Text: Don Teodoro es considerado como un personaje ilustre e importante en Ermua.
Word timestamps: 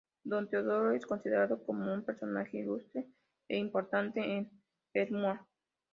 Don 0.23 0.49
Teodoro 0.49 0.93
es 0.93 1.05
considerado 1.05 1.63
como 1.63 1.93
un 1.93 2.01
personaje 2.03 2.57
ilustre 2.57 3.05
e 3.47 3.55
importante 3.59 4.19
en 4.35 4.49
Ermua. 4.95 5.45